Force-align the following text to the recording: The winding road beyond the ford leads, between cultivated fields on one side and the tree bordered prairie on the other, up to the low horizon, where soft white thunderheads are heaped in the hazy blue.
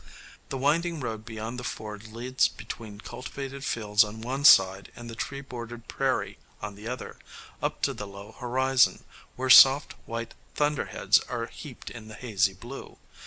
The 0.49 0.57
winding 0.57 0.99
road 0.99 1.25
beyond 1.25 1.59
the 1.59 1.63
ford 1.63 2.07
leads, 2.07 2.47
between 2.47 3.01
cultivated 3.01 3.63
fields 3.63 4.03
on 4.03 4.19
one 4.19 4.43
side 4.45 4.91
and 4.95 5.07
the 5.07 5.15
tree 5.15 5.41
bordered 5.41 5.87
prairie 5.87 6.39
on 6.59 6.73
the 6.73 6.87
other, 6.87 7.19
up 7.61 7.83
to 7.83 7.93
the 7.93 8.07
low 8.07 8.31
horizon, 8.31 9.03
where 9.35 9.51
soft 9.51 9.93
white 10.07 10.33
thunderheads 10.55 11.19
are 11.29 11.45
heaped 11.45 11.91
in 11.91 12.07
the 12.07 12.15
hazy 12.15 12.53
blue. 12.55 12.97